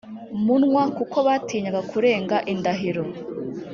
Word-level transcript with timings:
munwa 0.45 0.83
kuko 0.97 1.17
batinyaga 1.27 1.81
kurenga 1.91 2.37
indahiro 2.51 3.03